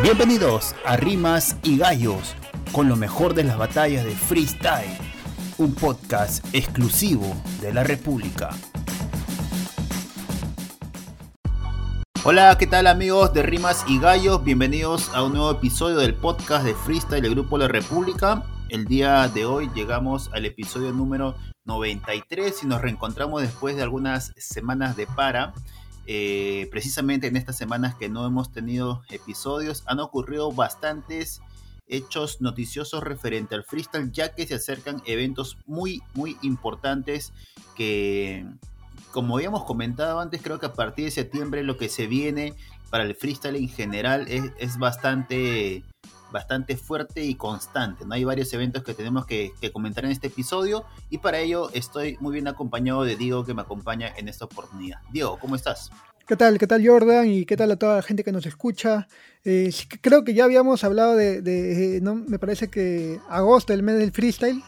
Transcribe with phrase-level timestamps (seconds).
[0.00, 2.34] Bienvenidos a Rimas y Gallos,
[2.72, 4.96] con lo mejor de las batallas de freestyle,
[5.58, 8.50] un podcast exclusivo de la República.
[12.24, 14.42] Hola, ¿qué tal amigos de Rimas y Gallos?
[14.42, 18.44] Bienvenidos a un nuevo episodio del podcast de freestyle del Grupo La República.
[18.70, 21.36] El día de hoy llegamos al episodio número
[21.66, 25.52] 93 y nos reencontramos después de algunas semanas de para.
[26.06, 31.40] Eh, precisamente en estas semanas que no hemos tenido episodios, han ocurrido bastantes
[31.86, 37.32] hechos noticiosos referente al freestyle, ya que se acercan eventos muy, muy importantes
[37.76, 38.46] que,
[39.12, 42.54] como habíamos comentado antes, creo que a partir de septiembre lo que se viene
[42.90, 45.84] para el freestyle en general es, es bastante
[46.32, 48.04] bastante fuerte y constante.
[48.04, 48.14] ¿no?
[48.14, 52.32] Hay varios eventos que tenemos que, comentar en este episodio y para ello estoy muy
[52.32, 54.98] bien acompañado de Diego que me acompaña en esta oportunidad.
[55.12, 55.90] Diego, ¿cómo estás?
[56.26, 56.58] ¿Qué tal?
[56.58, 57.26] ¿Qué tal Jordan?
[57.26, 59.06] ¿Y qué tal a toda la gente que nos escucha?
[59.44, 62.14] Eh, creo que ya habíamos hablado de, ¿no?
[62.14, 64.62] me parece que agosto, el mes del freestyle,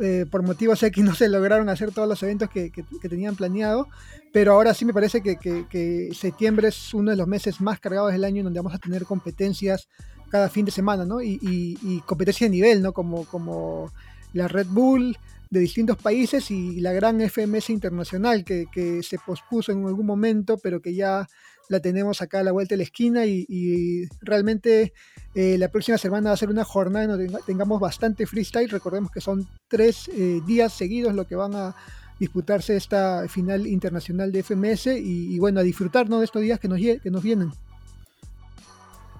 [0.00, 2.70] eh, por motivos X no se lograron hacer todos los eventos que,
[3.02, 3.88] tenían planeado,
[4.32, 8.12] pero ahora sí me parece que, que, septiembre es uno de los meses más cargados
[8.12, 9.88] del año en donde vamos a tener competencias
[10.30, 11.20] cada fin de semana, ¿no?
[11.22, 12.92] Y, y, competencia de nivel, ¿no?
[12.92, 13.92] Como, como
[14.32, 15.16] la Red Bull
[15.50, 20.80] de distintos países y la gran FMS internacional que, se pospuso en algún momento, pero
[20.80, 21.26] que ya
[21.68, 24.92] la tenemos acá a la vuelta de la esquina y, realmente
[25.34, 28.70] eh, la próxima semana va a ser una jornada en donde tengamos bastante freestyle.
[28.70, 31.74] Recordemos que son tres eh, días seguidos lo que van a
[32.18, 36.80] disputarse esta final internacional de FMS y, bueno, a disfrutar de estos días que nos,
[36.80, 37.52] que nos vienen.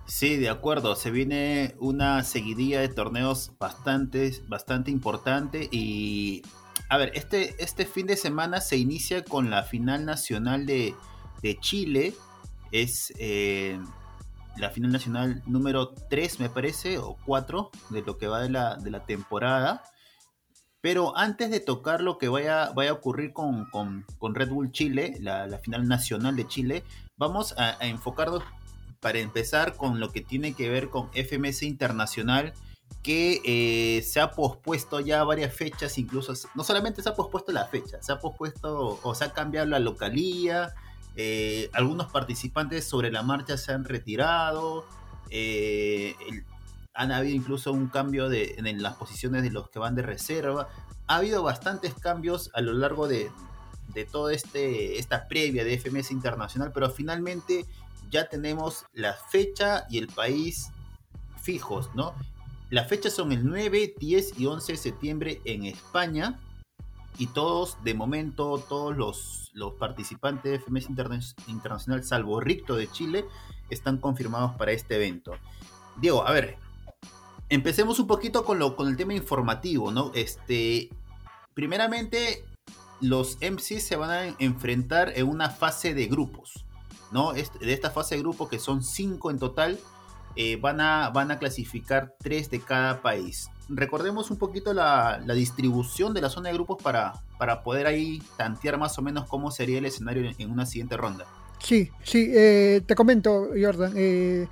[0.09, 0.97] Sí, de acuerdo.
[0.97, 5.69] Se viene una seguidilla de torneos bastante, bastante importante.
[5.71, 6.43] Y
[6.89, 10.95] a ver, este, este fin de semana se inicia con la final nacional de,
[11.61, 12.15] Chile.
[12.73, 13.79] Es eh,
[14.57, 18.77] la final nacional número 3, me parece, o 4 de lo que va de la,
[18.77, 19.83] de la temporada.
[20.81, 25.59] Pero antes de tocar lo que vaya, vaya a ocurrir con, Red Bull Chile, la,
[25.59, 26.83] final nacional de Chile,
[27.19, 28.43] vamos a, a enfocarnos
[29.01, 32.53] para empezar con lo que tiene que ver con FMS Internacional,
[33.03, 37.67] que eh, se ha pospuesto ya varias fechas, incluso no solamente se ha pospuesto la
[37.67, 40.75] fecha, se ha pospuesto o se ha cambiado la localía,
[41.17, 44.85] eh, algunos participantes sobre la marcha se han retirado,
[45.31, 46.15] eh,
[46.95, 50.69] han habido incluso un cambio de, en las posiciones de los que van de reserva,
[51.07, 53.31] ha habido bastantes cambios a lo largo de,
[53.95, 57.67] de toda este, esta previa de FMS Internacional, pero finalmente
[58.11, 60.71] ya tenemos la fecha y el país
[61.41, 62.15] fijos, ¿no?
[62.71, 66.39] Las fechas son el 9, 10 y 11 de septiembre en España.
[67.17, 70.89] Y todos, de momento, todos los, participantes de FMS
[71.49, 73.25] Internacional, salvo Ricto de Chile,
[73.71, 75.33] están confirmados para este evento.
[75.97, 76.59] Diego, a ver,
[77.49, 80.13] empecemos un poquito con, lo, con el tema informativo, ¿no?
[80.15, 80.91] Este,
[81.55, 82.45] primeramente,
[83.01, 86.65] los MCs se van a enfrentar en una fase de grupos.
[87.11, 87.33] ¿No?
[87.33, 89.79] De esta fase de grupo, que son cinco en total,
[90.37, 93.51] eh, van, a, van a clasificar tres de cada país.
[93.69, 98.79] Recordemos un poquito la, distribución de la zona de grupos para, para poder ahí tantear
[98.79, 101.27] más o menos cómo sería el escenario en, una siguiente ronda.
[101.59, 103.93] Sí, sí, eh, te comento, Jordan.
[103.97, 104.47] Eh,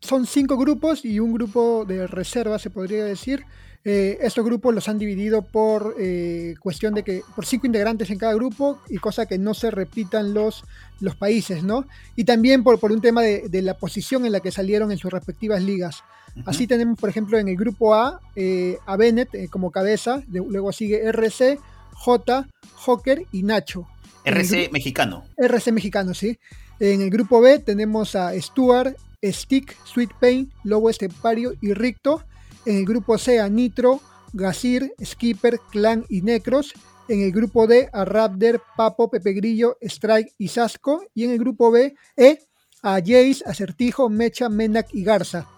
[0.00, 3.44] son cinco grupos y un grupo de reserva, se podría decir.
[3.88, 8.18] Eh, estos grupos los han dividido por eh, cuestión de que por cinco integrantes en
[8.18, 10.64] cada grupo y cosa que no se repitan los,
[10.98, 11.86] los países, ¿no?
[12.16, 15.12] Y también por, por un tema de, la posición en la que salieron en sus
[15.12, 16.02] respectivas ligas.
[16.46, 21.04] Así tenemos, por ejemplo, en el grupo A eh, a Bennett como cabeza, luego sigue
[21.04, 21.60] RC,
[21.92, 23.86] J, Joker y Nacho.
[24.24, 25.22] RC mexicano.
[25.36, 26.40] RC mexicano, sí.
[26.80, 32.24] En el grupo B tenemos a Stuart, Stick, Sweet Pain, Lobo Estepario y Ricto.
[32.66, 34.00] En el grupo C a Nitro,
[34.32, 36.74] Gazir, Skipper, Clan y Necros.
[37.08, 41.02] En el grupo D a Raptor, Papo, Pepe Grillo, Strike y Sasco.
[41.14, 42.40] Y en el grupo B E
[42.82, 45.48] a Jace, Acertijo, Mecha, Menak y Garza.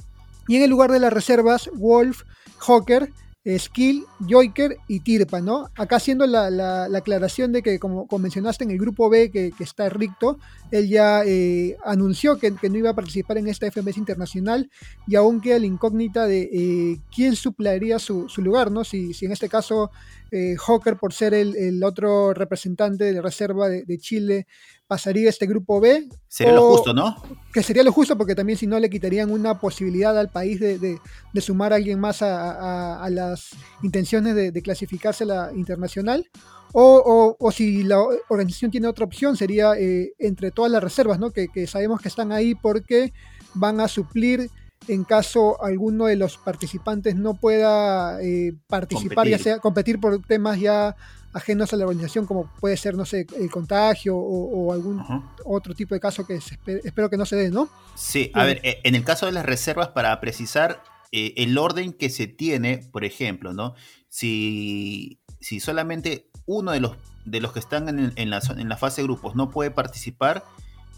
[0.47, 2.23] Y en el lugar de las reservas, Wolf,
[2.59, 3.11] Hawker,
[3.57, 5.71] Skill, Joker y Tirpa, ¿no?
[5.77, 10.39] Acá haciendo la, aclaración de que, como, mencionaste en el grupo B, que, está Ricto,
[10.71, 14.71] él ya eh, anunció que, no iba a participar en esta FMS internacional
[15.07, 18.85] y aún queda la incógnita de eh, quién suplaría su, lugar, ¿no?
[18.85, 19.91] Si, en este caso
[20.31, 20.57] eh,
[21.01, 24.47] por ser el, otro representante de reserva de, Chile,
[24.89, 26.09] pasaría este grupo B.
[26.27, 27.23] Sería lo justo, ¿no?
[27.53, 30.99] Que sería lo justo, porque también si no le quitarían una posibilidad al país de,
[31.41, 33.51] sumar a alguien más a, las
[33.83, 36.29] intenciones de, clasificarse a la internacional.
[36.73, 37.99] O, si la
[38.29, 41.31] organización tiene otra opción, sería eh, entre todas las reservas, ¿no?
[41.31, 43.13] Que, sabemos que están ahí porque
[43.55, 44.51] van a suplir
[44.87, 50.61] en caso alguno de los participantes no pueda eh, participar, ya sea competir por temas
[50.61, 50.97] ya
[51.33, 55.03] ajenos a la organización, como puede ser, no sé, el contagio o, algún
[55.45, 57.69] otro tipo de caso que espero que no se dé, ¿no?
[57.95, 60.83] Sí, a ver, eh, en el caso de las reservas, para precisar
[61.13, 63.75] eh, el orden que se tiene, por ejemplo, ¿no?
[64.09, 68.77] Si, si solamente uno de los, de los que están en, en, la, en la
[68.77, 70.45] fase de grupos no puede participar,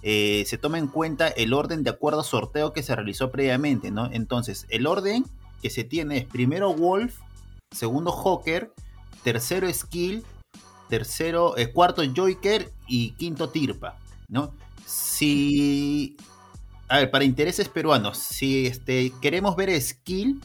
[0.02, 3.90] eh, se toma en cuenta el orden de acuerdo a sorteo que se realizó previamente,
[3.90, 4.10] ¿no?
[4.10, 5.24] Entonces, el orden
[5.60, 7.18] que se tiene es primero Wolf,
[7.70, 8.72] segundo Hawker,
[9.22, 10.24] tercero Skill,
[10.88, 13.96] tercero, eh, cuarto Joker y quinto Tirpa,
[14.28, 14.52] ¿no?
[14.86, 16.16] Si,
[16.88, 20.40] a ver, para intereses peruanos, si este, queremos ver Skill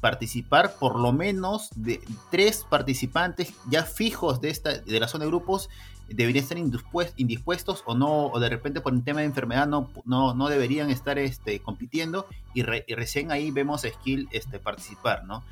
[0.00, 2.00] participar, por lo menos de
[2.30, 5.70] tres participantes ya fijos de, esta, de la zona de grupos
[6.14, 10.34] deberían estar indispuestos o no, o de repente por un tema de enfermedad no, no,
[10.34, 15.44] no deberían estar este, compitiendo y, recién ahí vemos a Skill este, participar, ¿no?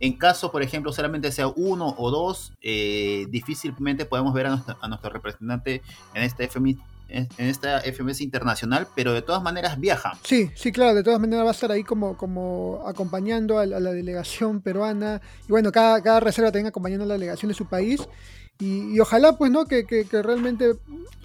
[0.00, 4.76] En caso, por ejemplo, solamente sea uno o dos, eh, difícilmente podemos ver a nuestro,
[4.80, 5.82] a nuestro representante
[6.14, 6.78] en este FMI
[7.08, 10.12] en esta FMS internacional, pero de todas maneras viaja.
[10.24, 13.92] Sí, sí, claro, de todas maneras va a estar ahí como, como acompañando a, la
[13.92, 15.20] delegación peruana.
[15.46, 18.06] Y bueno, cada, cada reserva también acompañando a la delegación de su país.
[18.60, 19.66] Y, ojalá, pues, ¿no?
[19.66, 20.74] Que, realmente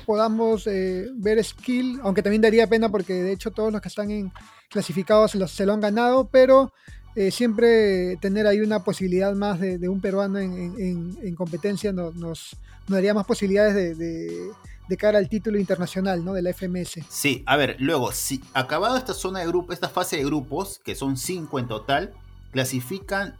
[0.05, 4.11] podamos eh, ver skill, aunque también daría pena porque de hecho todos los que están
[4.11, 4.31] en
[4.69, 6.73] clasificados se, lo han ganado, pero
[7.15, 12.57] eh, siempre tener ahí una posibilidad más de, un peruano en, competencia nos, nos,
[12.87, 14.51] daría más posibilidades de,
[14.89, 16.33] de, cara al título internacional, ¿no?
[16.33, 16.99] De la FMS.
[17.09, 20.95] Sí, a ver, luego, si acabado esta zona de grupo, esta fase de grupos, que
[20.95, 22.13] son cinco en total,
[22.51, 23.35] clasifican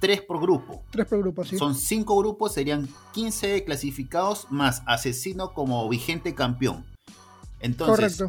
[0.00, 0.82] tres por grupo.
[0.90, 1.58] Tres por grupo, sí.
[1.58, 6.84] Son cinco grupos, serían 15 clasificados más asesino como vigente campeón.
[7.60, 8.22] Entonces,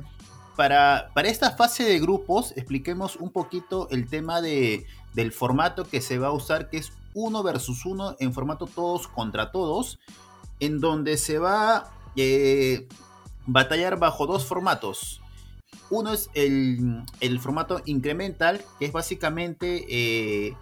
[0.55, 6.01] Para, para esta fase de grupos, expliquemos un poquito el tema de, del formato que
[6.01, 9.99] se va a usar, que es uno versus uno en formato todos contra todos,
[10.59, 12.87] en donde se va a eh,
[13.45, 15.21] batallar bajo dos formatos.
[15.89, 20.55] Uno es el, el, formato incremental, que es básicamente eh,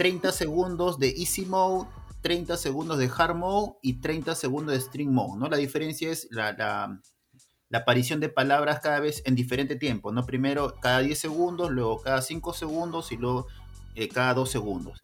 [0.00, 1.86] 30 segundos de Easy Mode,
[2.22, 5.46] 30 segundos de Hard Mode y 30 segundos de String Mode, ¿no?
[5.50, 6.98] La diferencia es la,
[7.70, 10.24] aparición de palabras cada vez en diferente tiempo, ¿no?
[10.24, 13.46] Primero cada 10 segundos, luego cada 5 segundos y luego
[13.94, 15.02] eh, cada 2 segundos.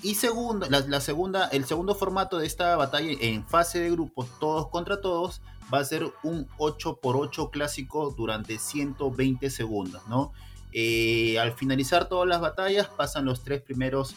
[0.00, 4.68] Y segundo, la, segunda, el segundo formato de esta batalla en fase de grupos, todos
[4.68, 5.42] contra todos,
[5.74, 10.32] va a ser un 8x8 clásico durante 120 segundos, ¿no?
[10.72, 14.14] Eh, al finalizar todas las batallas pasan los tres primeros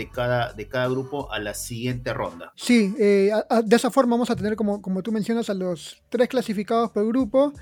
[0.00, 2.54] de cada, de cada grupo a la siguiente ronda.
[2.56, 3.30] Sí, eh,
[3.66, 7.06] de esa forma vamos a tener, como, como tú mencionas, a los tres clasificados por
[7.06, 7.52] grupo.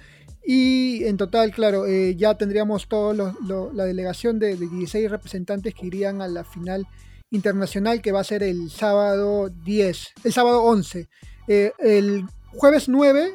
[0.46, 3.35] Y en total, claro, eh, ya tendríamos toda
[3.75, 6.87] la delegación de, 16 representantes que irían a la final
[7.32, 11.08] internacional que va a ser el sábado 10, el sábado 11.
[11.49, 13.32] Eh, el jueves 9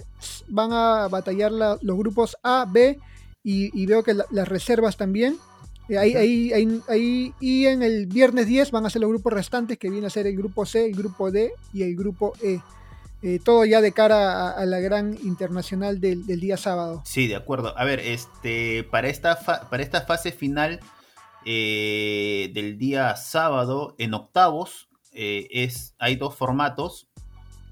[0.48, 2.98] van a batallar los grupos A, B
[3.44, 5.36] y, veo que las reservas también.
[5.90, 6.16] Eh, ahí,
[6.54, 10.08] ahí, ahí, y en el viernes 10 van a ser los grupos restantes, que viene
[10.08, 12.60] a ser el grupo C, el grupo D y el grupo E.
[13.22, 17.02] Eh, todo ya de cara a, la gran internacional del, día sábado.
[17.06, 17.78] Sí, de acuerdo.
[17.78, 19.40] A ver, este, para, esta
[19.70, 20.82] para esta fase final
[21.46, 27.08] eh, del día sábado, en octavos, es, hay dos formatos.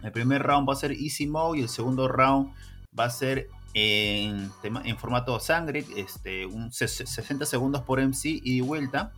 [0.03, 2.53] El primer round va a ser Easy Mode y el segundo round
[2.98, 9.12] va a ser en, en formato sangre, este, un 60 segundos por MC y vuelta,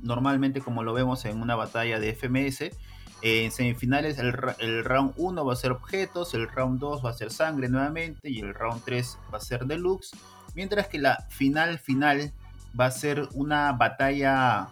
[0.00, 2.76] normalmente como lo vemos en una batalla de FMS.
[3.24, 7.12] En semifinales el, el round 1 va a ser objetos, el round 2 va a
[7.12, 10.10] ser sangre nuevamente y el round 3 va a ser deluxe.
[10.54, 12.32] Mientras que la final final
[12.78, 14.68] va a ser una batalla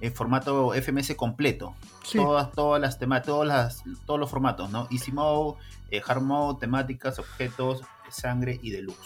[0.00, 1.74] en formato FMS completo.
[2.12, 4.86] Todas, todas las temas, todas las, todos los formatos, ¿no?
[4.90, 5.58] Easy mode,
[5.90, 8.96] eh, hard mode, temáticas, objetos, sangre y de luz.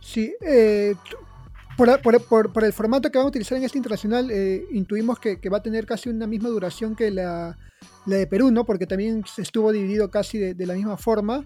[0.00, 0.94] Sí, eh,
[1.76, 5.58] por, por, el formato que vamos a utilizar en este internacional, eh, intuimos que, va
[5.58, 7.56] a tener casi una misma duración que la,
[8.06, 8.64] de Perú, ¿no?
[8.64, 11.44] Porque también se estuvo dividido casi de, la misma forma.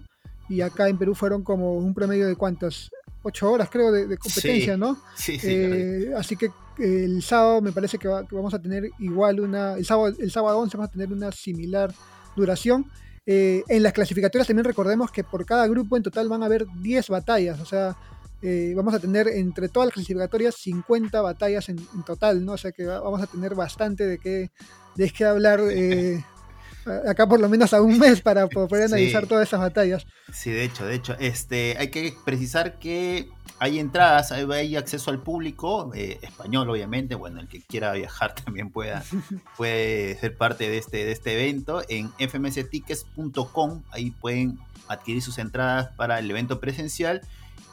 [0.49, 2.89] Y acá en Perú fueron como un promedio de cuántas,
[3.21, 4.97] ocho horas creo de, competencia, ¿no?
[5.15, 6.49] Sí, sí, eh, así que
[6.79, 10.77] el sábado me parece que, vamos a tener igual una, el sábado, el sábado 11
[10.77, 11.93] vamos a tener una similar
[12.35, 12.85] duración.
[13.29, 16.65] Eh, en las clasificatorias también recordemos que por cada grupo en total van a haber
[16.81, 17.97] 10 batallas, o sea,
[18.41, 22.53] eh, vamos a tener entre todas las clasificatorias 50 batallas en, total, ¿no?
[22.53, 24.49] O sea que vamos a tener bastante de qué,
[24.95, 26.23] de qué hablar eh,
[27.05, 30.07] acá por lo menos a un mes para poder analizar todas esas batallas.
[30.31, 33.27] Sí, de hecho, de hecho, este, hay que precisar que
[33.59, 38.69] hay entradas, hay, acceso al público, eh, español obviamente, bueno, el que quiera viajar también
[38.69, 41.81] puede ser parte de este, de este evento.
[41.89, 47.21] En fmstickets.com, ahí pueden adquirir sus entradas para el evento presencial.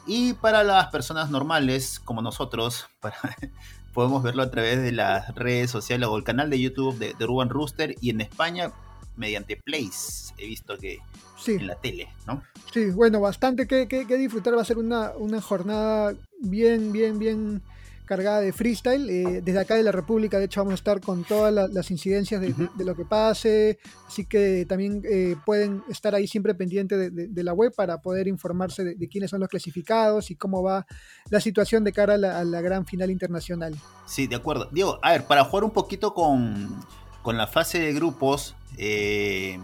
[0.06, 2.86] Y para las personas normales como nosotros,
[3.94, 7.26] podemos verlo a través de las redes sociales o el canal de YouTube de, de
[7.26, 7.94] Ruben Rooster.
[8.00, 8.72] Y en España
[9.16, 10.98] mediante Place, he visto que
[11.46, 12.42] en la tele, ¿no?
[12.72, 14.56] Sí, bueno, bastante que, disfrutar.
[14.56, 17.62] Va a ser una, jornada bien, bien, bien
[18.06, 19.08] cargada de freestyle.
[19.10, 22.40] Eh, desde acá de la República, de hecho, vamos a estar con todas las incidencias
[22.40, 23.78] de, lo que pase.
[24.06, 28.84] Así que también eh, pueden estar ahí siempre pendientes de, la web para poder informarse
[28.84, 30.86] de, quiénes son los clasificados y cómo va
[31.30, 33.74] la situación de cara a la, gran final internacional.
[34.06, 34.68] Sí, de acuerdo.
[34.72, 36.80] Diego, a ver, para jugar un poquito con,
[37.22, 39.58] con la fase de grupos, eh,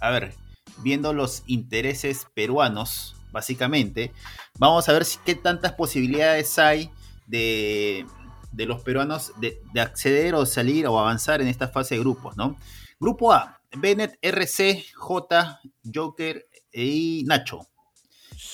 [0.00, 0.34] a ver,
[0.78, 4.12] viendo los intereses peruanos, básicamente,
[4.58, 6.90] vamos a ver si, qué tantas posibilidades hay
[7.26, 8.06] de,
[8.52, 12.56] los peruanos de, acceder o salir o avanzar en esta fase de grupos, ¿no?
[13.00, 15.60] Grupo A, Bennett, RC, J,
[15.92, 17.66] Joker y Nacho.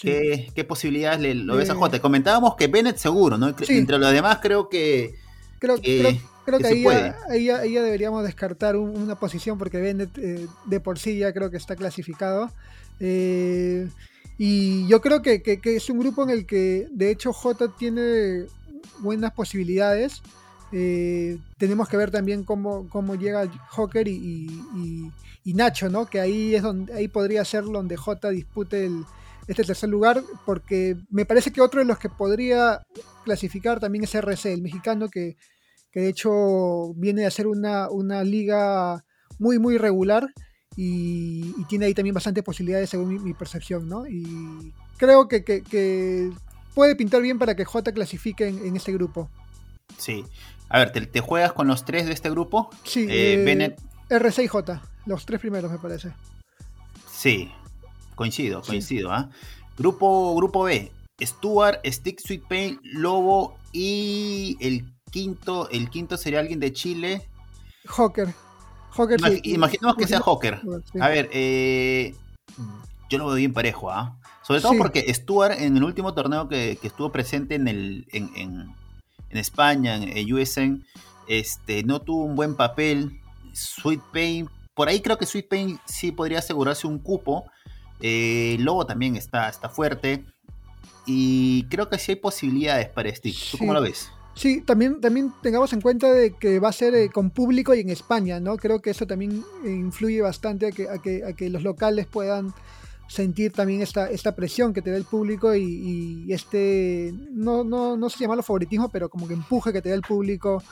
[0.01, 2.01] ¿Qué, posibilidades le, lo ves a J?
[2.01, 3.49] Comentábamos que Bennett seguro, ¿no?
[3.49, 5.15] Entre los demás creo que...
[5.59, 6.21] Creo, que Creo
[6.57, 6.67] que,
[7.29, 11.59] ahí, ya, deberíamos descartar una posición porque Bennett eh, de por sí ya creo que
[11.59, 12.51] está clasificado.
[13.01, 13.89] Eh,
[14.39, 18.47] y yo creo que, es un grupo en el que de hecho J tiene
[19.01, 20.23] buenas posibilidades.
[20.73, 25.13] Eh, tenemos que ver también cómo, cómo llega Joker y,
[25.45, 26.07] Nacho, ¿no?
[26.07, 29.05] Que ahí es donde ahí podría ser donde J dispute el,
[29.49, 32.87] este tercer lugar, porque me parece que otro de los que podría
[33.25, 35.37] clasificar también es RC, el mexicano que
[35.91, 37.89] que de hecho viene a ser una,
[38.25, 39.05] liga
[39.39, 40.29] muy, muy regular
[40.77, 44.07] y, tiene ahí también bastantes posibilidades según mi, percepción, ¿no?
[44.07, 46.31] Y creo que,
[46.75, 49.31] puede pintar bien para que J clasifique en, este grupo.
[49.97, 50.25] Sí.
[50.69, 52.71] A ver, ¿te, juegas con los tres de este grupo?
[52.85, 53.77] Sí, eh, eh
[54.11, 56.13] RC y J, los tres primeros me parece.
[57.11, 57.51] Sí,
[58.15, 59.11] coincido, coincido.
[59.11, 59.31] ¿ah?
[59.77, 66.61] Grupo, grupo B, Stuart, Stick Sweet Pain, Lobo y el quinto, el quinto sería alguien
[66.61, 67.29] de Chile.
[67.87, 68.35] Joker.
[69.45, 70.61] Imaginemos que sea Joker.
[71.01, 72.15] A ver, eh,
[73.09, 74.19] yo lo veo bien parejo, ¿ah?
[74.43, 78.75] Sobre todo porque Stuart en el último torneo que, estuvo presente en el en, en,
[79.39, 80.85] España, en, USN,
[81.27, 83.21] este, no tuvo un buen papel.
[83.53, 87.45] Sweet Pain, por ahí creo que Sweet Pain sí podría asegurarse un cupo.
[88.01, 90.25] Eh, Lobo también está, está fuerte.
[91.05, 93.37] Y creo que sí hay posibilidades para Stick.
[93.51, 94.11] ¿Tú cómo lo ves?
[94.39, 97.81] Sí, también, también tengamos en cuenta de que va a ser eh, con público y
[97.81, 98.57] en España, ¿no?
[98.57, 102.55] Creo que eso también influye bastante a que, los locales puedan
[103.09, 108.09] sentir también esta, esta presión que te da el público y, este, no, no, no
[108.09, 110.63] sé llamarlo favoritismo, pero como que empuje que te da el público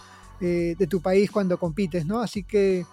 [0.41, 2.21] eh, de tu país cuando compites, ¿no?
[2.21, 2.87] Así que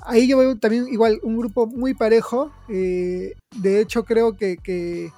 [0.00, 2.50] ahí yo veo también igual un grupo muy parejo.
[2.70, 5.12] Eh, de hecho, creo que, que,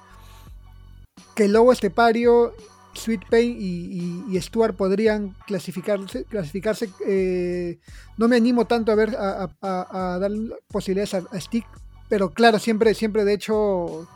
[1.33, 2.53] que el Lobo Estepario
[2.97, 6.25] Sweet Pain y, Stuart podrían clasificarse.
[6.25, 7.79] clasificarse eh,
[8.17, 10.31] no me animo tanto a ver a, dar
[10.67, 11.65] posibilidades a, Stick,
[12.09, 14.07] pero claro, siempre, siempre de hecho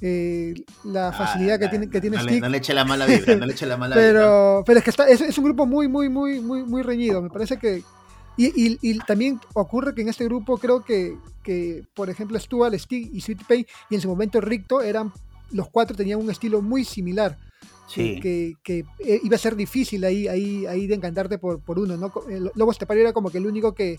[0.00, 2.40] eh, la ah, facilidad que tiene, que tiene Stick.
[2.40, 4.90] no le eche la mala vibra, no le eche la mala pero, Pero es que
[4.90, 7.22] está, es, un grupo muy, muy, muy, muy, muy reñido.
[7.22, 7.82] Me parece que.
[8.38, 13.22] Y, también ocurre que en este grupo creo que, que por ejemplo, Stuart, Stick y
[13.22, 15.10] Sweet Pain, y en su momento Ricto, eran,
[15.52, 17.38] los cuatro tenían un estilo muy similar.
[17.92, 22.12] Que, eh, iba a ser difícil ahí, ahí, ahí de encantarte por, por uno, ¿no?
[22.54, 23.98] Lobo Estepario era como que el único que,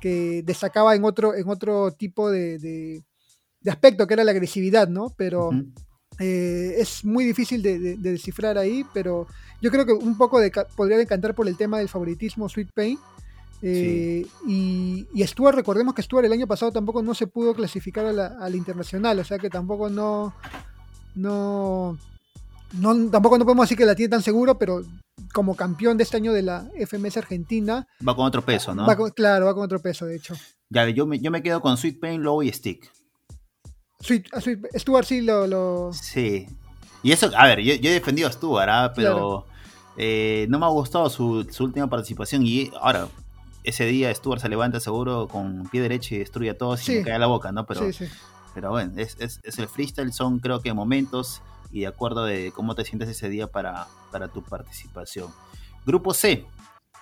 [0.00, 5.14] que destacaba en otro, en otro tipo de, de, aspecto, que era la agresividad, ¿no?
[5.16, 5.50] Pero
[6.18, 9.26] eh, es muy difícil de, descifrar ahí, pero
[9.62, 12.98] yo creo que un poco de, podría decantar por el tema del favoritismo Sweet Pain.
[13.62, 18.06] Eh, y, y, Stuart, recordemos que Stuart el año pasado tampoco no se pudo clasificar
[18.06, 20.34] a la, a la internacional, o sea que tampoco no,
[21.14, 21.98] no,
[22.72, 24.82] no, tampoco no podemos decir que la tiene tan seguro, pero
[25.32, 27.86] como campeón de este año de la FMS Argentina.
[28.06, 28.86] Va con otro peso, ¿no?
[29.14, 30.34] claro, va con otro peso, de hecho.
[30.68, 32.90] Ya, yo me, yo me quedo con Sweet Pain, Low y Stick.
[34.00, 34.40] Sweet, ah,
[34.78, 36.46] Stuart sí lo, Sí.
[37.02, 38.92] Y eso, a ver, yo, he defendido a Stuart, ¿ah?
[38.94, 39.46] pero
[39.96, 42.46] eh, no me ha gustado su, última participación.
[42.46, 43.08] Y ahora,
[43.64, 47.02] ese día Stuart se levanta seguro con pie derecho y destruye a todos y me
[47.02, 47.66] cae la boca, ¿no?
[47.66, 47.82] Pero,
[48.54, 52.52] pero bueno, es, es, es el freestyle, son creo que momentos y de acuerdo de
[52.54, 55.30] cómo te sientes ese día para, para tu participación.
[55.86, 56.44] Grupo C,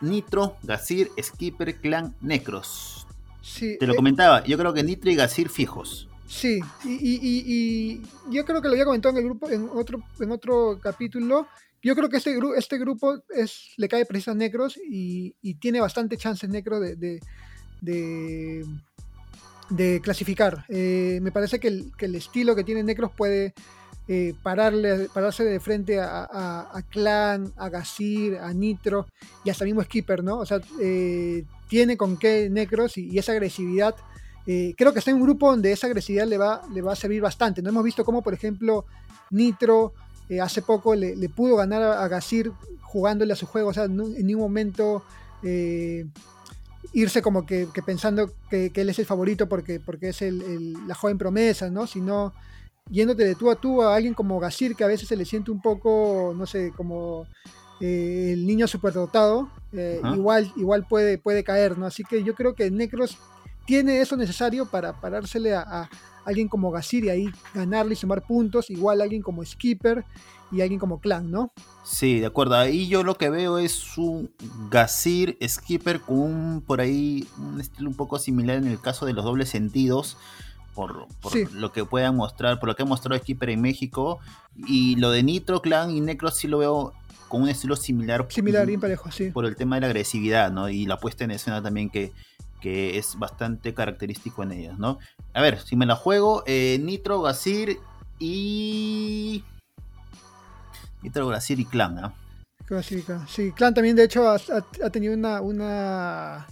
[0.01, 3.07] Nitro, Gazir, Skipper, Clan, Necros.
[3.43, 6.09] Sí, te lo eh, comentaba, yo creo que Nitro y Gazir fijos.
[6.29, 10.79] Sí, y, yo creo que lo había comentado en el grupo, en otro, en otro
[10.81, 11.49] capítulo.
[11.83, 15.81] Yo creo que este, grupo este grupo es, le cae preciso a Necros y, tiene
[15.81, 16.97] bastante chances Necro de,
[17.81, 18.67] de,
[19.71, 20.67] de, clasificar.
[20.69, 23.55] Eh, me parece que el, que el, estilo que tiene Necros puede
[24.11, 29.07] eh, pararle, pararse de frente a, a, Clan, a Gasir, a Nitro
[29.45, 30.39] y hasta mismo Skipper, ¿no?
[30.39, 33.95] O sea, eh, tiene con qué Necros y, esa agresividad.
[34.47, 36.97] Eh, creo que está en un grupo donde esa agresividad le va, le va a
[36.97, 37.61] servir bastante.
[37.61, 38.87] No hemos visto cómo, por ejemplo,
[39.29, 39.93] Nitro
[40.43, 42.51] hace poco le, pudo ganar a, Gasir
[42.81, 43.69] jugándole a su juego.
[43.69, 45.03] O sea, en ningún momento
[46.95, 51.69] irse como que, pensando que, él es el favorito porque, porque es la joven promesa,
[51.69, 51.87] ¿no?
[51.87, 52.33] Sino
[52.91, 55.51] yéndote de tú a tú a alguien como Gasir, que a veces se le siente
[55.51, 57.27] un poco, no sé, como
[57.81, 61.87] eh, el niño superdotado, eh, igual, igual puede, puede caer, ¿no?
[61.87, 63.19] Así que yo creo que Necros
[63.67, 65.91] tiene eso necesario para parársele a,
[66.25, 70.05] alguien como Gasir y ahí ganarle y sumar puntos, igual alguien como Skipper
[70.51, 71.53] y alguien como Clan, ¿no?
[71.85, 72.55] Sí, de acuerdo.
[72.55, 74.31] Ahí yo lo que veo es un
[74.71, 79.15] Gasir Skipper con un, por ahí un estilo un poco similar en el caso de
[79.15, 80.19] los dobles sentidos
[80.79, 81.09] por,
[81.55, 84.21] lo que puedan mostrar, por lo que ha mostrado Skipper en México.
[84.55, 86.93] Y lo de Nitro, Clan y Necro sí lo veo
[87.27, 88.25] con un estilo similar.
[88.29, 89.33] Similar, bien parejo, sí.
[89.33, 90.69] Por el tema de la agresividad, ¿no?
[90.69, 92.13] Y la puesta en escena también que,
[92.61, 95.01] que es bastante característico en ellos, ¿no?
[95.35, 97.79] A ver, si me la juego, eh, Nitro, Gasir
[98.21, 99.43] y...
[101.03, 102.15] Nitro, Gasir y Clan, ¿ah?
[103.27, 106.47] Sí, Clan también de hecho ha, tenido una, una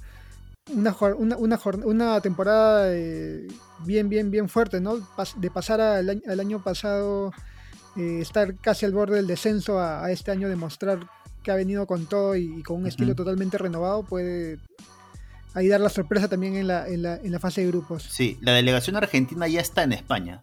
[0.73, 3.47] una, una, una, temporada eh,
[3.85, 4.99] bien, bien, bien fuerte, ¿no?
[5.37, 7.33] de pasar al, año pasado,
[7.97, 10.99] eh, estar casi al borde del descenso, a, este año demostrar
[11.43, 14.59] que ha venido con todo y, con un estilo totalmente renovado, puede
[15.55, 18.03] ahí dar la sorpresa también en la, en la, en la fase de grupos.
[18.03, 20.41] Sí, la delegación argentina ya está en España.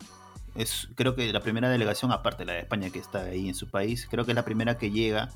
[0.55, 3.55] Es, creo que la primera delegación, aparte de la de España que está ahí en
[3.55, 5.29] su país, creo que es la primera que llega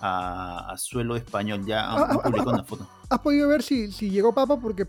[0.00, 1.64] a, suelo español.
[1.66, 2.88] Ya ah, ah, una foto.
[3.08, 4.58] ¿Has podido ver si, si llegó Papa?
[4.58, 4.86] Porque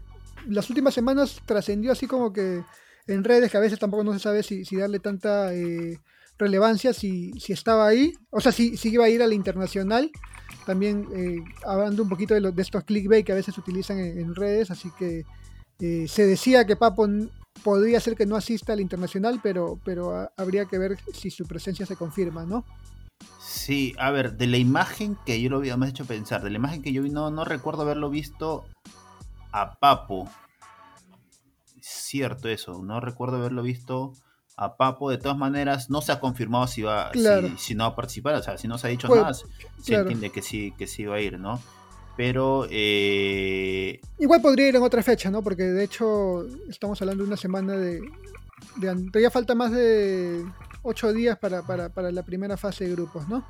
[0.48, 2.64] las últimas semanas trascendió así como que
[3.08, 6.00] en redes, que a veces tampoco no se sabe si, darle tanta eh,
[6.38, 10.12] relevancia, si, si estaba ahí, o sea, si, si iba a ir a la internacional.
[10.66, 14.34] También eh, hablando un poquito de, de estos clickbait que a veces se utilizan en,
[14.34, 15.24] redes, así que
[15.80, 17.08] eh, se decía que Papo
[17.64, 21.86] podría ser que no asista al internacional, pero, pero habría que ver si su presencia
[21.86, 22.66] se confirma, ¿no?
[23.40, 26.50] Sí, a ver, de la imagen que yo lo vi, me has hecho pensar, de
[26.50, 28.66] la imagen que yo vi, no, no recuerdo haberlo visto
[29.52, 30.30] a Papo.
[31.82, 34.14] Cierto eso, no recuerdo haberlo visto
[34.58, 35.10] a Papo.
[35.10, 37.12] De todas maneras, no se ha confirmado si va,
[37.58, 40.32] si, no va a participar, o sea, si no se ha dicho nada, se entiende
[40.32, 41.62] que sí, que sí va a ir, ¿no?
[42.18, 44.00] Pero eh...
[44.20, 45.42] igual podría ir en otra fecha, ¿no?
[45.42, 48.02] Porque de hecho estamos hablando de una semana de,
[48.78, 50.46] de todavía falta más de
[50.86, 51.62] ocho días para,
[52.12, 53.46] la primera fase de grupos, ¿no?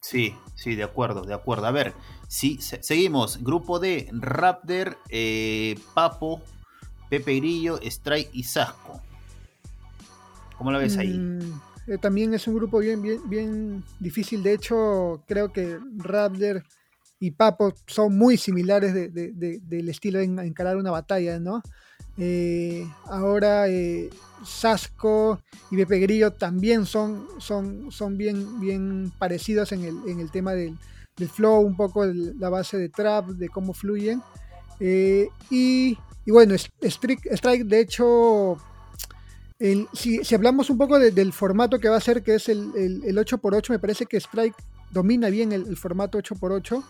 [0.00, 1.66] Sí, sí, de acuerdo, de acuerdo.
[1.66, 1.92] A ver,
[2.28, 3.42] sí, seguimos.
[3.42, 6.40] Grupo de Raptor, eh, Papo,
[7.10, 9.02] Pepe Grillo, Strike y Sasco.
[10.56, 11.18] ¿Cómo lo ves ahí?
[11.18, 14.42] Mm, eh, también es un grupo bien, bien, bien difícil.
[14.42, 16.64] De hecho, creo que Raptor
[17.20, 21.62] y Papo son muy similares del estilo en encarar una batalla, ¿no?
[22.16, 24.10] Eh, ahora eh,
[24.44, 30.30] Sasco y Pepe Grillo también son, son, son bien, bien parecidos en el, en el
[30.30, 30.76] tema del,
[31.32, 34.22] flow, un poco la base de trap, de cómo fluyen.
[34.80, 38.56] Eh, y, bueno, Strike, Strike de hecho,
[39.92, 43.68] si, hablamos un poco del formato que va a ser, que es el, el, 8x8,
[43.68, 44.56] me parece que Strike
[44.90, 46.82] domina bien el, formato 8x8.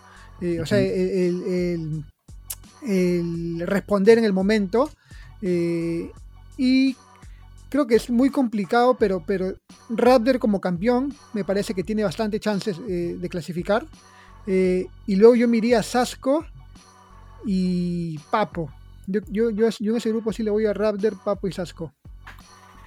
[0.61, 2.03] O sea, el,
[3.67, 4.89] responder en el momento.
[5.41, 6.11] Eh,
[6.57, 6.95] y
[7.69, 9.53] creo que es muy complicado, pero, pero
[9.89, 13.85] Raptor como campeón me parece que tiene bastante chances eh, de clasificar.
[14.47, 16.45] Eh, y luego yo me iría a Sasco
[17.45, 18.71] y Papo.
[19.07, 21.93] Yo, yo, yo, en ese grupo sí le voy a Raptor, Papo y Sasco.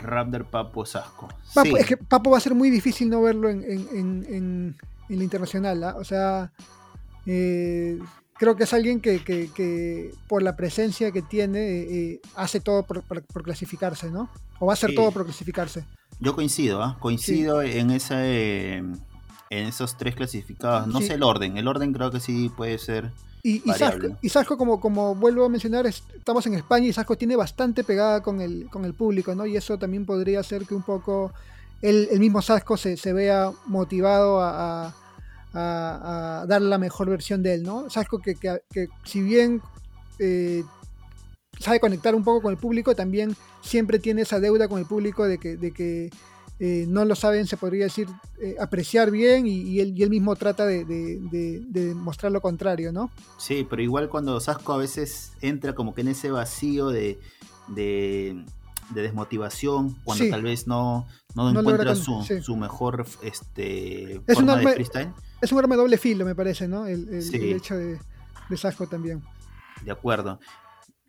[0.00, 1.28] Raptor, Papo, Sasco.
[1.54, 3.88] Papo, Es que Papo va a ser muy difícil no verlo en, en,
[4.28, 4.76] en,
[5.08, 5.82] en la internacional.
[5.82, 5.96] ¿ah?
[5.98, 6.52] O sea,
[7.24, 13.02] creo que es alguien que, por la presencia que tiene eh, hace todo por,
[13.42, 14.28] clasificarse, ¿no?
[14.58, 15.84] O va a hacer todo por clasificarse.
[16.20, 16.96] Yo coincido, ¿ah?
[17.00, 19.02] coincido en esa, en
[19.50, 20.86] esos tres clasificados.
[20.86, 23.10] No sé el orden, el orden creo que sí puede ser.
[23.42, 23.62] Y,
[24.22, 28.22] y, Sasco, como, como vuelvo a mencionar, estamos en España y Sasco tiene bastante pegada
[28.22, 29.44] con el, con el público, ¿no?
[29.44, 31.30] Y eso también podría hacer que un poco
[31.82, 34.94] el, mismo Sasco se, vea motivado a a,
[35.54, 37.88] dar la mejor versión de él, ¿no?
[37.90, 39.62] Sasco que, que, si bien
[40.18, 40.64] eh,
[41.58, 45.26] sabe conectar un poco con el público, también siempre tiene esa deuda con el público
[45.26, 46.10] de que, de que
[46.60, 48.08] eh, no lo saben, se podría decir,
[48.40, 53.10] eh, apreciar bien y, él, mismo trata de, mostrar lo contrario, ¿no?
[53.38, 57.18] Sí, pero igual cuando Sasco a veces entra como que en ese vacío de,
[58.90, 65.12] desmotivación, cuando tal vez no, no, encuentra su, mejor este, es forma de freestyle.
[65.40, 66.86] Es un arma de doble filo, me parece, ¿no?
[66.86, 67.98] El, hecho de,
[68.48, 69.22] de Sasco también.
[69.84, 70.38] De acuerdo.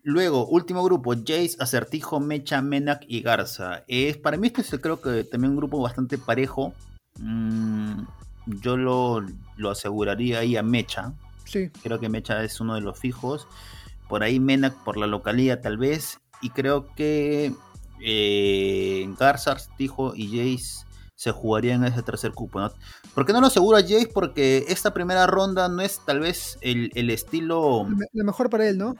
[0.08, 3.82] Luego, último grupo, Jace, Acertijo, Mecha, Menak y Garza.
[3.88, 6.72] Es, para mí este es creo que también un grupo bastante parejo.
[7.18, 8.02] Mm,
[8.46, 9.20] yo lo,
[9.68, 11.12] aseguraría ahí a Mecha.
[11.44, 11.70] Sí.
[11.82, 13.48] Creo que Mecha es uno de los fijos.
[14.08, 16.20] Por ahí Menak por la localidad tal vez.
[16.40, 17.52] Y creo que
[18.00, 22.60] eh, Garza, Acertijo y Jace se jugaría en ese tercer cupo.
[22.60, 22.70] ¿no?
[23.14, 24.10] ¿Por qué no lo asegura Jace?
[24.12, 27.88] Porque esta primera ronda no es tal vez el, estilo...
[28.12, 28.96] Lo mejor para él, ¿no?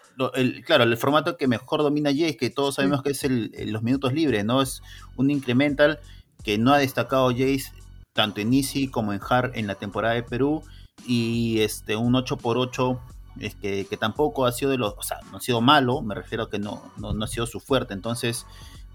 [0.64, 4.14] claro, el formato que mejor domina Jace, que todos sabemos que es el, los minutos
[4.14, 4.62] libres, ¿no?
[4.62, 4.82] Es
[5.16, 6.00] un incremental
[6.42, 7.72] que no ha destacado Jace
[8.14, 10.62] tanto en Easy como en Hard en la temporada de Perú.
[11.06, 12.98] Y este un 8x8
[13.40, 14.94] es que, tampoco ha sido de los...
[14.96, 17.46] O sea, no ha sido malo, me refiero a que no, no, no ha sido
[17.46, 17.92] su fuerte.
[17.92, 18.46] Entonces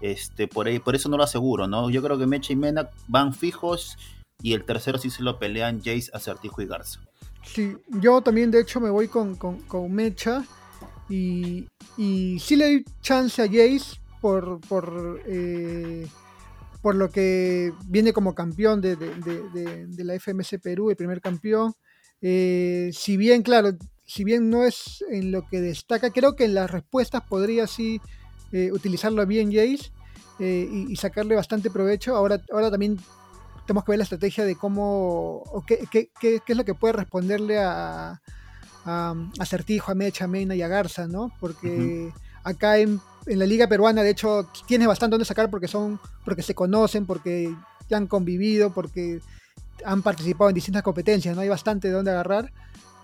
[0.02, 1.88] este, por, ahí, por eso no lo aseguro, ¿no?
[1.88, 3.96] Yo creo que Mecha y Mena van fijos
[4.42, 7.00] y el tercero sí se lo pelean Jace, Acertijo y Garza.
[7.44, 9.38] Sí, yo también de hecho me voy con,
[9.88, 10.44] Mecha
[11.08, 16.06] y, y sí le doy chance a Jace por, por, eh,
[16.82, 18.96] por lo que viene como campeón de,
[19.98, 21.74] la FMS Perú, el primer campeón.
[22.20, 23.70] Eh, si bien, claro,
[24.04, 28.00] si bien no es en lo que destaca, creo que en las respuestas podría sí
[28.52, 29.90] eh, utilizarlo bien Jace
[30.38, 32.14] eh, y, sacarle bastante provecho.
[32.16, 32.98] Ahora, ahora también
[33.66, 36.92] tenemos que ver la estrategia de cómo, o qué, qué, qué, es lo que puede
[36.92, 38.20] responderle a,
[38.84, 41.32] a, Certijo, a Mecha, a Mena y a Garza, ¿no?
[41.40, 42.12] Porque
[42.44, 46.42] acá en, en, la liga peruana, de hecho, tiene bastante donde sacar porque son, porque
[46.42, 47.54] se conocen, porque
[47.88, 49.20] ya han convivido, porque
[49.84, 51.42] han participado en distintas competencias, ¿no?
[51.42, 52.52] Hay bastante de dónde agarrar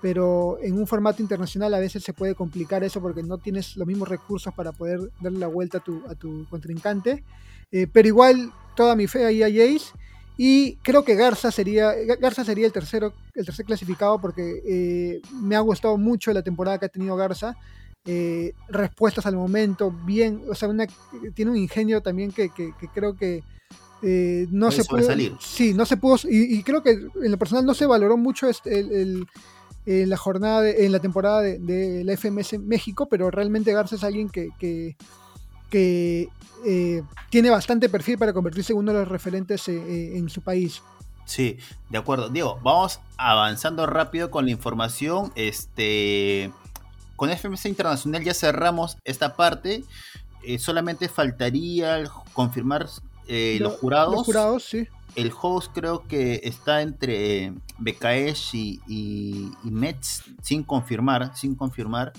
[0.00, 3.86] pero en un formato internacional a veces se puede complicar eso porque no tienes los
[3.86, 7.24] mismos recursos para poder darle la vuelta a tu, a tu contrincante.
[7.72, 9.92] Eh, pero igual, toda mi fe ahí a Jace.
[10.36, 15.56] Y creo que Garza sería, Garza sería el, tercero, el tercer clasificado porque eh, me
[15.56, 17.56] ha gustado mucho la temporada que ha tenido Garza.
[18.04, 20.68] Eh, respuestas al momento, bien, o sea,
[21.34, 23.42] tiene un ingenio también que, que, creo que
[24.50, 25.34] no se puede salir.
[25.40, 28.78] Sí, no se pudo, y, creo que en lo personal no se valoró mucho este,
[28.78, 29.26] el
[29.88, 34.28] en la jornada, en la temporada de, la FMS México, pero realmente Garza es alguien
[34.28, 34.50] que,
[35.70, 36.28] que,
[36.66, 40.42] eh, tiene bastante perfil para convertirse en uno de los referentes eh, eh, en su
[40.42, 40.82] país.
[41.24, 41.56] Sí,
[41.88, 42.28] de acuerdo.
[42.28, 45.32] Diego, vamos avanzando rápido con la información.
[45.36, 46.52] Este,
[47.16, 49.84] con FMS Internacional ya cerramos esta parte.
[50.58, 52.88] solamente faltaría confirmar
[53.26, 54.14] los jurados.
[54.14, 61.36] Los jurados, sí el host creo que está entre Bekaesh y, y, Mets, sin confirmar,
[61.36, 62.12] sin confirmar.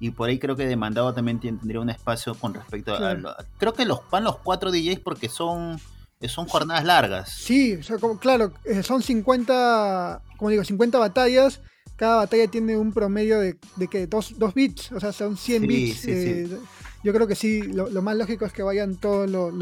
[0.00, 3.16] Y por ahí creo que demandado también tendría un espacio con respecto a,
[3.58, 5.80] Creo que los van los cuatro DJs porque son,
[6.28, 7.30] son jornadas largas.
[7.30, 7.78] Sí,
[8.20, 11.60] claro, eh, son 50, como digo, 50 batallas.
[11.96, 16.04] Cada batalla tiene un promedio de, de que dos, bits, o sea, son 100 bits.
[16.06, 16.58] Eh,
[17.04, 19.54] yo creo que sí, lo, más lógico es que vayan todos los,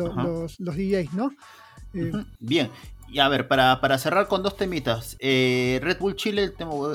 [0.58, 1.32] los DJs, ¿no?
[2.38, 2.70] Bien,
[3.12, 6.52] y a ver, para, cerrar con dos temitas, eh, Red Bull Chile,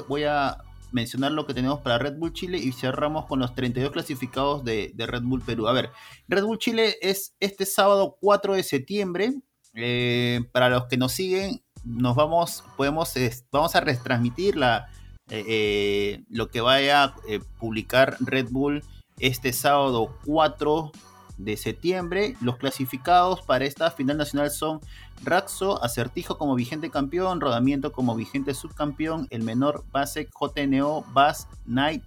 [0.08, 0.58] voy a
[0.92, 4.94] mencionar lo que tenemos para Red Bull Chile y cerramos con los 32 clasificados de,
[4.98, 5.68] Red Bull Perú.
[5.68, 5.92] A ver,
[6.28, 9.34] Red Bull Chile es este sábado 4 de septiembre.
[9.76, 13.14] Eh, para los que nos siguen, nos vamos, podemos,
[13.52, 14.88] vamos a retransmitir la,
[15.30, 17.16] eh, lo que vaya a
[17.60, 18.84] publicar Red Bull
[19.20, 20.92] este sábado 4
[21.38, 22.36] de septiembre.
[22.42, 24.80] Los clasificados para esta final nacional son
[25.24, 32.04] Raxo, Acertijo como vigente campeón, Rodamiento como vigente subcampeón, el menor Basek, JNO, Bass, Knight,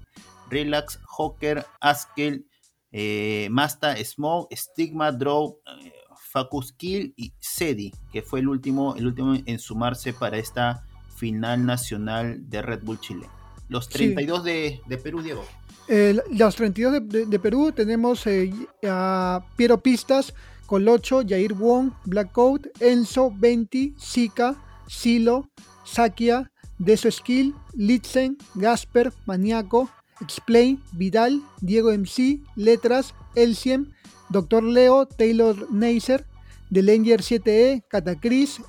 [0.49, 2.47] Relax, Hocker, Askel,
[2.93, 5.93] eh, Masta, Smoke, Stigma, Draw, eh,
[6.31, 10.85] Facus Kill y Sedi, que fue el último, el último en sumarse para esta
[11.17, 13.29] final nacional de Red Bull Chile.
[13.69, 15.45] Los 32 de, de Perú, Diego.
[15.89, 18.53] Eh, los 32 de, Perú tenemos eh,
[18.89, 20.33] a Piero Pistas,
[20.67, 25.51] Colocho, Jair Wong, Blackcoat, Enzo, Venti, Zika, Silo,
[25.85, 29.91] Sakia, Deso Skill, Litzen, Gasper, Maniaco,
[30.21, 33.93] Explain, Vidal, Diego MC, Letras, Elsiem,
[34.29, 34.63] Dr.
[34.63, 36.25] Leo, Taylor Neisser,
[36.71, 38.61] Delanger 7E, Catacris,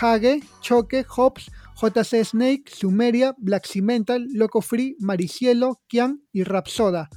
[0.00, 1.50] Hage, Choque, Hobbs,
[1.82, 7.08] JC Snake, Sumeria, Black Cimental, Loco Free, Maricielo, Kian y Rapsoda.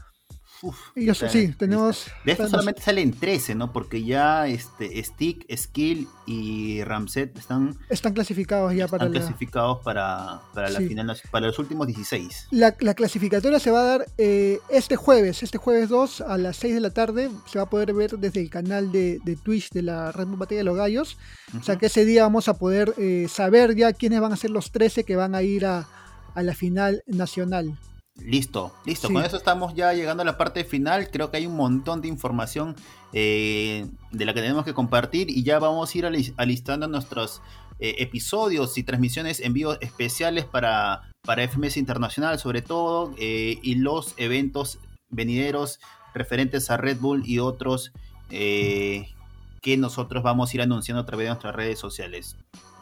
[0.96, 2.08] Y eso sí, tenemos...
[2.24, 3.72] De esto solamente salen 13, ¿no?
[3.72, 7.78] Porque ya este Stick, Skill y Ramset están...
[7.90, 12.48] Están clasificados ya para clasificados para, para la final, para los últimos 16.
[12.52, 16.58] La, la clasificatoria se va a dar eh, este jueves, este jueves 2 a las
[16.58, 17.30] 6 de la tarde.
[17.46, 20.38] Se va a poder ver desde el canal de, de Twitch de la Red Bull
[20.38, 21.18] Batalla de los Gallos.
[21.60, 24.52] O sea que ese día vamos a poder eh, saber ya quiénes van a ser
[24.52, 25.88] los 13 que van a ir a,
[26.34, 27.78] a la final nacional.
[28.24, 29.10] Listo, listo.
[29.12, 31.10] Con eso estamos ya llegando a la parte final.
[31.12, 32.76] Creo que hay un montón de información
[33.12, 37.42] eh, de la que tenemos que compartir y ya vamos a ir alistando nuestros
[37.80, 43.76] eh, episodios y transmisiones en vivo especiales para, para FMS Internacional, sobre todo, eh, y
[43.76, 45.80] los eventos venideros
[46.14, 47.92] referentes a Red Bull y otros
[48.30, 52.36] que nosotros vamos a ir anunciando a través de nuestras redes sociales.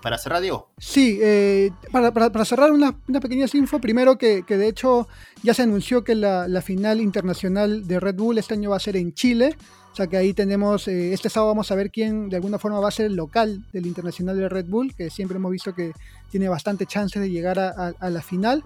[0.04, 0.70] ¿Para cerrar, Diego?
[0.78, 5.08] Sí, eh, para, cerrar una, una pequeña info, primero que, de hecho
[5.44, 8.98] ya se anunció que la, final internacional de Red Bull este año va a ser
[8.98, 9.56] en Chile,
[9.94, 12.82] o sea que ahí tenemos, eh, este sábado vamos a ver quién de alguna forma
[12.82, 15.94] va a ser el local del internacional de Red Bull, que siempre hemos visto que
[16.30, 18.62] tiene bastante chances de llegar a, la final.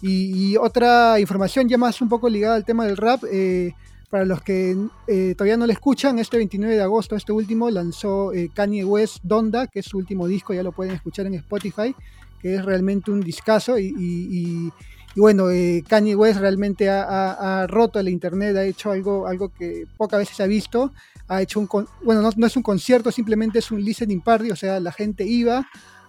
[0.00, 3.74] Y, otra información ya más un poco ligada al tema del rap, eh,
[4.10, 8.32] para los que eh, todavía no le escuchan, este 29 de agosto, este último, lanzó
[8.32, 11.94] eh, Kanye West Donda, que es su último disco, ya lo pueden escuchar en Spotify,
[12.40, 13.78] que es realmente un discazo.
[13.78, 14.72] Y,
[15.14, 20.20] bueno, eh, Kanye West realmente ha, roto el internet, ha hecho algo, algo que pocas
[20.20, 20.92] veces se ha visto.
[21.26, 21.68] Ha hecho un,
[22.02, 25.66] bueno, no, es un concierto, simplemente es un listening party, o sea, la gente iba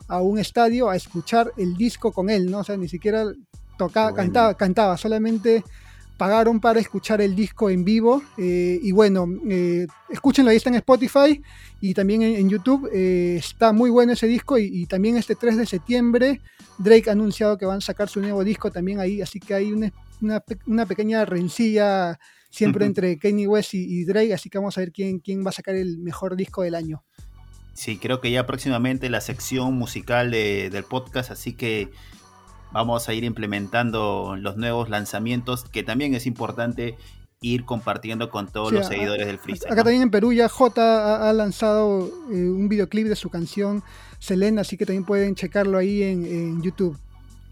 [0.08, 2.60] a un estadio a escuchar el disco con él, ¿no?
[2.60, 3.26] O sea, ni siquiera
[3.78, 5.64] tocaba, cantaba, cantaba, solamente
[6.19, 8.21] pagaron para escuchar el disco en vivo.
[8.38, 11.41] Eh, y bueno, eh, escúchenlo, ahí está en Spotify
[11.79, 12.89] y también en, YouTube.
[12.93, 16.41] Eh, está muy bueno ese disco y, también este 3 de septiembre
[16.77, 19.71] Drake ha anunciado que van a sacar su nuevo disco también ahí, así que hay
[19.71, 25.19] una, pequeña rencilla siempre entre Kanye West y, Drake, así que vamos a ver quién,
[25.19, 27.03] quién va a sacar el mejor disco del año.
[27.73, 31.89] Sí, creo que ya próximamente la sección musical del podcast, así que
[32.71, 36.97] vamos a ir implementando los nuevos lanzamientos, que también es importante
[37.41, 39.71] ir compartiendo con todos los seguidores del freestyle.
[39.71, 43.84] Acá también en Perú ya J ha, lanzado eh, un videoclip de su canción
[44.19, 46.97] Selena, así que también pueden checarlo ahí en, YouTube.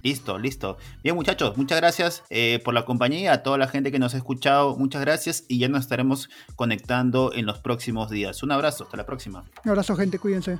[0.04, 0.78] Listo, listo.
[1.04, 4.18] Bien muchachos, muchas gracias eh, por la compañía, a toda la gente que nos ha
[4.18, 8.44] escuchado, muchas gracias y ya nos estaremos conectando en los próximos días.
[8.44, 9.46] Un abrazo, hasta la próxima.
[9.64, 10.60] Un abrazo gente, cuídense.